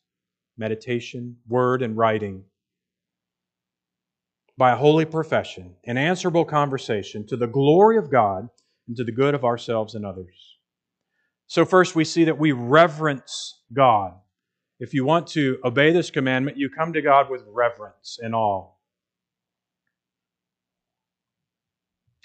[0.57, 2.45] meditation, word, and writing,
[4.57, 8.49] by a holy profession, an answerable conversation to the glory of God
[8.87, 10.59] and to the good of ourselves and others.
[11.47, 14.15] So, first, we see that we reverence God.
[14.79, 18.72] If you want to obey this commandment, you come to God with reverence and awe.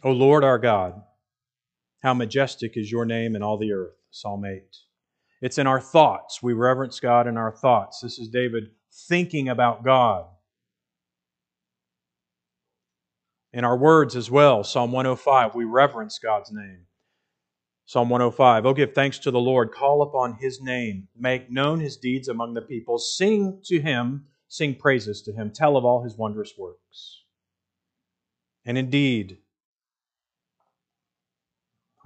[0.03, 1.01] O Lord our God,
[2.01, 3.95] how majestic is your name in all the earth.
[4.11, 4.61] Psalm 8.
[5.41, 6.41] It's in our thoughts.
[6.41, 8.01] We reverence God in our thoughts.
[8.01, 8.71] This is David
[9.07, 10.25] thinking about God.
[13.53, 16.81] In our words as well, Psalm 105, we reverence God's name.
[17.85, 21.97] Psalm 105, Oh, give thanks to the Lord, call upon his name, make known his
[21.97, 26.17] deeds among the people, sing to him, sing praises to him, tell of all his
[26.17, 27.23] wondrous works.
[28.65, 29.37] And indeed,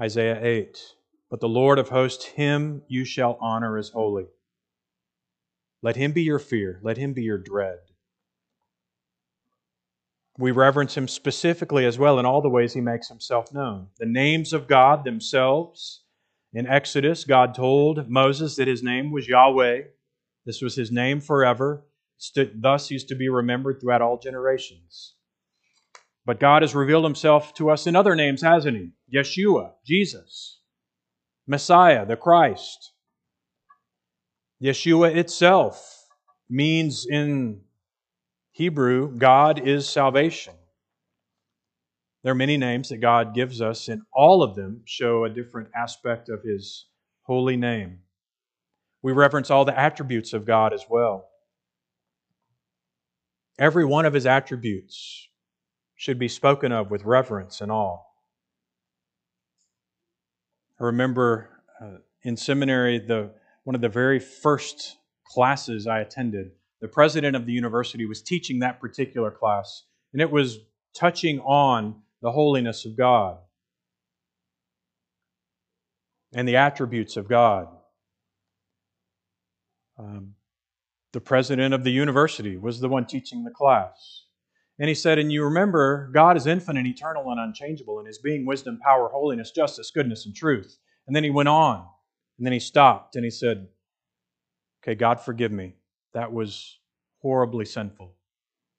[0.01, 0.81] Isaiah 8.
[1.29, 4.25] But the Lord of hosts, him you shall honor as holy.
[5.83, 7.77] Let him be your fear, let him be your dread.
[10.37, 13.87] We reverence him specifically as well in all the ways he makes himself known.
[13.99, 16.03] The names of God themselves.
[16.53, 19.81] In Exodus, God told Moses that his name was Yahweh.
[20.45, 21.85] This was his name forever.
[22.55, 25.15] Thus, he's to be remembered throughout all generations.
[26.25, 28.91] But God has revealed himself to us in other names, hasn't he?
[29.13, 30.61] Yeshua, Jesus,
[31.47, 32.93] Messiah, the Christ.
[34.61, 36.05] Yeshua itself
[36.49, 37.61] means in
[38.51, 40.53] Hebrew, God is salvation.
[42.23, 45.69] There are many names that God gives us, and all of them show a different
[45.75, 46.85] aspect of His
[47.23, 47.99] holy name.
[49.01, 51.27] We reverence all the attributes of God as well.
[53.57, 55.27] Every one of His attributes
[55.95, 58.03] should be spoken of with reverence and awe.
[60.81, 61.47] I remember
[61.79, 63.29] uh, in seminary, the,
[63.65, 68.59] one of the very first classes I attended, the president of the university was teaching
[68.59, 70.57] that particular class, and it was
[70.95, 73.37] touching on the holiness of God
[76.33, 77.67] and the attributes of God.
[79.99, 80.33] Um,
[81.13, 84.20] the president of the university was the one teaching the class.
[84.81, 88.47] And he said, And you remember, God is infinite, eternal, and unchangeable in his being,
[88.47, 90.79] wisdom, power, holiness, justice, goodness, and truth.
[91.05, 91.85] And then he went on,
[92.39, 93.67] and then he stopped, and he said,
[94.81, 95.75] Okay, God, forgive me.
[96.15, 96.79] That was
[97.21, 98.15] horribly sinful.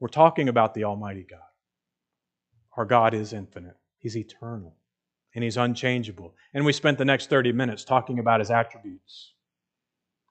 [0.00, 1.38] We're talking about the Almighty God.
[2.76, 4.74] Our God is infinite, He's eternal,
[5.36, 6.34] and He's unchangeable.
[6.53, 9.34] And we spent the next 30 minutes talking about His attributes.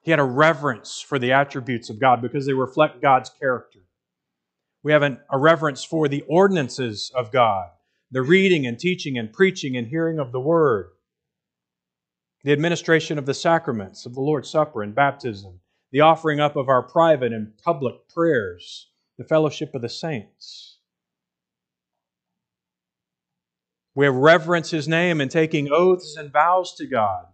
[0.01, 3.80] He had a reverence for the attributes of God because they reflect God's character.
[4.84, 7.69] We have an, a reverence for the ordinances of God,
[8.09, 10.89] the reading and teaching and preaching and hearing of the Word,
[12.43, 15.59] the administration of the sacraments of the Lord's Supper and baptism,
[15.91, 20.79] the offering up of our private and public prayers, the fellowship of the saints.
[23.93, 27.25] We have reverence His name in taking oaths and vows to God.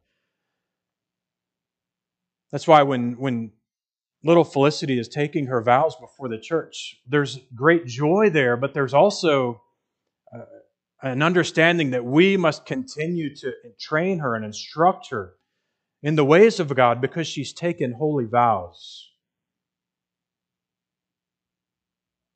[2.52, 3.52] That's why when, when
[4.24, 8.94] little Felicity is taking her vows before the church, there's great joy there, but there's
[8.94, 9.62] also
[10.34, 10.44] uh,
[11.02, 15.34] an understanding that we must continue to train her and instruct her
[16.02, 19.12] in the ways of God because she's taken holy vows.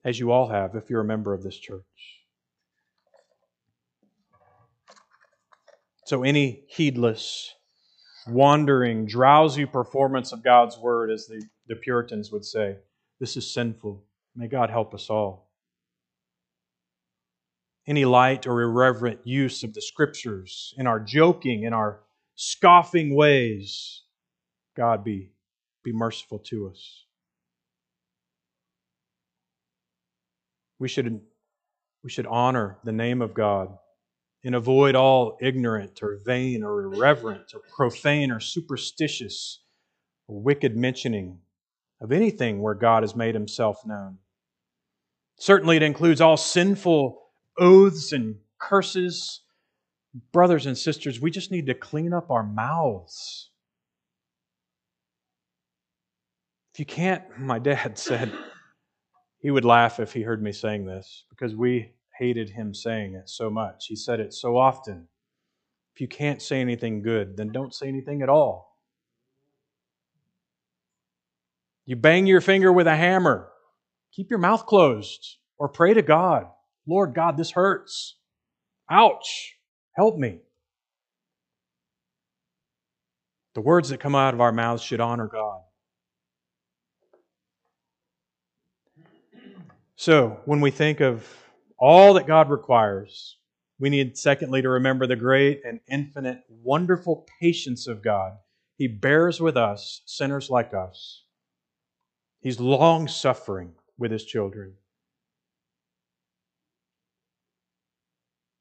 [0.04, 1.84] As you all have, if you're a member of this church.
[6.06, 7.54] So, any heedless,
[8.28, 11.42] wandering, drowsy performance of God's word, is the,
[11.72, 12.76] the Puritans would say,
[13.22, 14.04] this is sinful.
[14.36, 15.50] May God help us all.
[17.88, 22.02] Any light or irreverent use of the scriptures in our joking, in our
[22.36, 24.02] scoffing ways,
[24.76, 25.32] God be,
[25.82, 27.06] be merciful to us.
[30.78, 31.22] We should,
[32.04, 33.78] we should honor the name of God
[34.44, 39.62] and avoid all ignorant or vain or irreverent or profane or superstitious
[40.28, 41.40] or wicked mentioning
[42.02, 44.18] of anything where God has made himself known.
[45.38, 47.22] Certainly, it includes all sinful
[47.58, 49.42] oaths and curses.
[50.34, 53.50] Brothers and sisters, we just need to clean up our mouths.
[56.74, 58.34] If you can't, my dad said
[59.40, 63.30] he would laugh if he heard me saying this because we hated him saying it
[63.30, 63.86] so much.
[63.88, 65.08] He said it so often.
[65.96, 68.71] If you can't say anything good, then don't say anything at all.
[71.92, 73.50] You bang your finger with a hammer,
[74.14, 76.46] keep your mouth closed or pray to God.
[76.88, 78.16] Lord God, this hurts.
[78.90, 79.58] Ouch.
[79.98, 80.40] Help me.
[83.56, 85.64] The words that come out of our mouths should honor God.
[89.98, 91.28] So, when we think of
[91.78, 93.36] all that God requires,
[93.80, 98.38] we need, secondly, to remember the great and infinite, wonderful patience of God.
[98.78, 101.26] He bears with us, sinners like us.
[102.42, 104.74] He's long suffering with his children.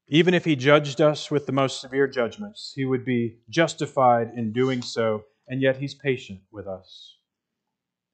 [0.07, 4.53] Even if he judged us with the most severe judgments, he would be justified in
[4.53, 7.17] doing so, and yet he's patient with us.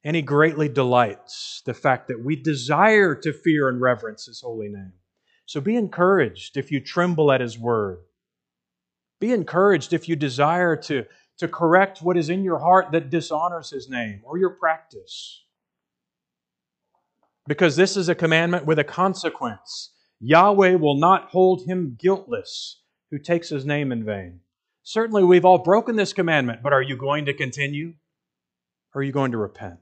[0.04, 4.68] And he greatly delights the fact that we desire to fear and reverence his holy
[4.68, 4.92] name.
[5.44, 7.98] So be encouraged if you tremble at his word.
[9.20, 11.04] Be encouraged if you desire to,
[11.38, 15.44] to correct what is in your heart that dishonors his name or your practice.
[17.48, 19.92] Because this is a commandment with a consequence.
[20.20, 24.40] Yahweh will not hold him guiltless who takes his name in vain.
[24.82, 27.94] Certainly, we've all broken this commandment, but are you going to continue?
[28.94, 29.80] Or are you going to repent?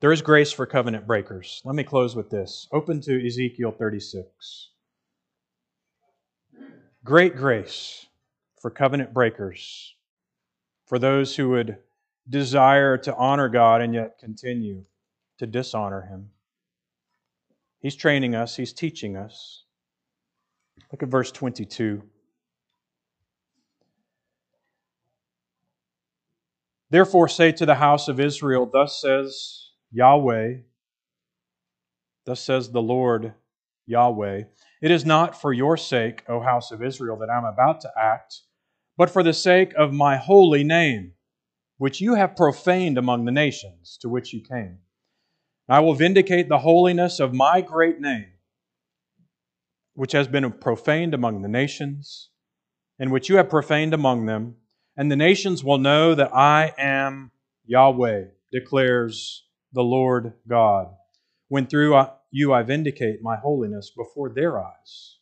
[0.00, 1.62] There is grace for covenant breakers.
[1.64, 2.66] Let me close with this.
[2.72, 4.70] Open to Ezekiel 36.
[7.04, 8.06] Great grace
[8.60, 9.94] for covenant breakers,
[10.86, 11.78] for those who would
[12.28, 14.84] desire to honor God and yet continue
[15.38, 16.30] to dishonor Him.
[17.80, 19.64] He's training us, He's teaching us.
[20.90, 22.02] Look at verse 22.
[26.90, 30.58] Therefore, say to the house of Israel, Thus says Yahweh,
[32.24, 33.34] thus says the Lord
[33.86, 34.44] Yahweh,
[34.80, 37.90] It is not for your sake, O house of Israel, that I am about to
[37.98, 38.42] act,
[38.96, 41.13] but for the sake of my holy name,
[41.84, 44.78] which you have profaned among the nations to which you came.
[45.68, 48.32] I will vindicate the holiness of my great name,
[49.92, 52.30] which has been profaned among the nations,
[52.98, 54.56] and which you have profaned among them
[54.96, 57.32] and the nations will know that I am
[57.66, 60.88] Yahweh, declares the Lord God,
[61.48, 65.18] when through uh, you I vindicate my holiness before their eyes.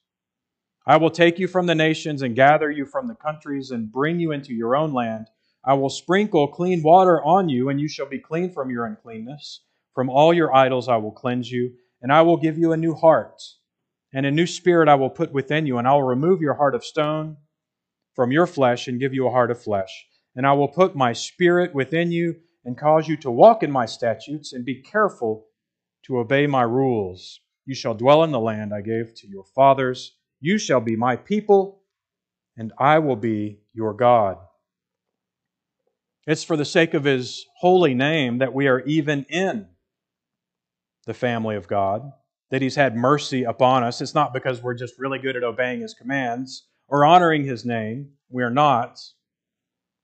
[0.87, 4.21] I will take you from the nations and gather you from the countries and bring
[4.21, 5.29] you into your own land.
[5.65, 9.61] I will sprinkle clean water on you, and you shall be clean from your uncleanness.
[9.95, 12.95] From all your idols I will cleanse you, and I will give you a new
[12.95, 13.41] heart,
[14.13, 16.75] and a new spirit I will put within you, and I will remove your heart
[16.75, 17.37] of stone
[18.15, 20.07] from your flesh and give you a heart of flesh.
[20.35, 23.87] And I will put my spirit within you and cause you to walk in my
[23.87, 25.47] statutes and be careful
[26.07, 27.41] to obey my rules.
[27.67, 30.17] You shall dwell in the land I gave to your fathers.
[30.41, 31.83] You shall be my people,
[32.57, 34.39] and I will be your God.
[36.27, 39.67] It's for the sake of his holy name that we are even in
[41.05, 42.13] the family of God,
[42.51, 44.01] that he's had mercy upon us.
[44.01, 48.11] It's not because we're just really good at obeying his commands or honoring his name.
[48.29, 49.01] We are not.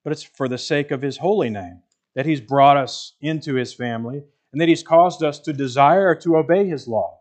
[0.03, 1.83] But it's for the sake of his holy name
[2.17, 6.37] that he's brought us into his family and that he's caused us to desire to
[6.37, 7.21] obey his law.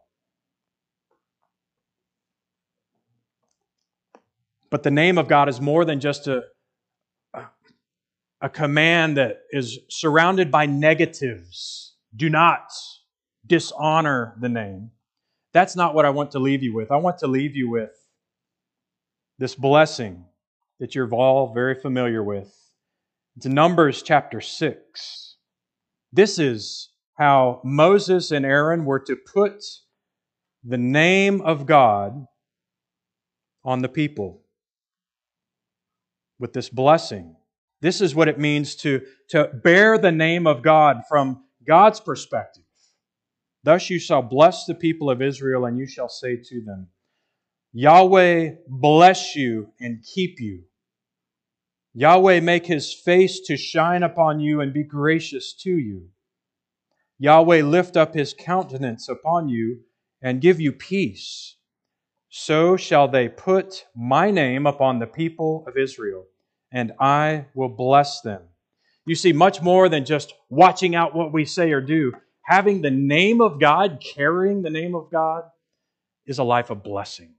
[4.69, 6.43] But the name of God is more than just a,
[8.41, 11.95] a command that is surrounded by negatives.
[12.15, 12.71] Do not
[13.45, 14.91] dishonor the name.
[15.53, 16.91] That's not what I want to leave you with.
[16.91, 17.91] I want to leave you with
[19.39, 20.25] this blessing
[20.79, 22.53] that you're all very familiar with.
[23.35, 25.38] It's Numbers chapter 6.
[26.11, 29.63] This is how Moses and Aaron were to put
[30.63, 32.25] the name of God
[33.63, 34.43] on the people
[36.39, 37.35] with this blessing.
[37.82, 42.63] This is what it means to, to bear the name of God from God's perspective.
[43.63, 46.88] Thus you shall bless the people of Israel, and you shall say to them,
[47.73, 50.63] Yahweh bless you and keep you.
[51.93, 56.09] Yahweh make his face to shine upon you and be gracious to you.
[57.19, 59.82] Yahweh lift up his countenance upon you
[60.21, 61.57] and give you peace.
[62.30, 66.25] So shall they put my name upon the people of Israel,
[66.72, 68.41] and I will bless them.
[69.05, 72.13] You see, much more than just watching out what we say or do,
[72.43, 75.43] having the name of God, carrying the name of God,
[76.26, 77.34] is a life of blessing.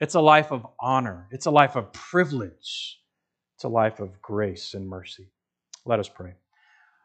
[0.00, 1.28] It's a life of honor.
[1.30, 2.98] It's a life of privilege.
[3.56, 5.28] It's a life of grace and mercy.
[5.84, 6.34] Let us pray.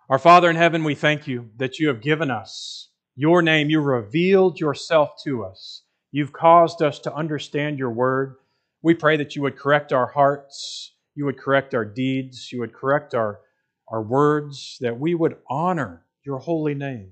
[0.10, 3.70] Our Father in heaven, we thank you that you have given us your name.
[3.70, 5.84] You revealed yourself to us.
[6.12, 8.36] You've caused us to understand your word.
[8.82, 12.74] We pray that you would correct our hearts, you would correct our deeds, you would
[12.74, 13.40] correct our,
[13.88, 17.12] our words, that we would honor your holy name.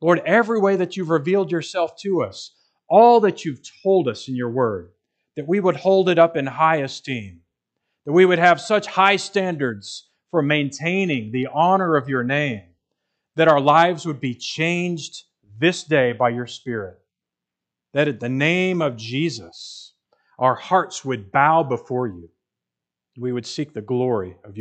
[0.00, 2.52] Lord, every way that you've revealed yourself to us,
[2.88, 4.90] all that you've told us in your word,
[5.36, 7.40] that we would hold it up in high esteem,
[8.04, 12.62] that we would have such high standards for maintaining the honor of your name,
[13.36, 15.24] that our lives would be changed
[15.58, 16.98] this day by your Spirit,
[17.92, 19.94] that at the name of Jesus,
[20.38, 22.28] our hearts would bow before you.
[23.16, 24.54] We would seek the glory of.